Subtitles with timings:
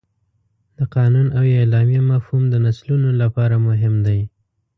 [0.77, 4.19] د قانون او اعلامیه مفهوم د نسلونو لپاره مهم دی.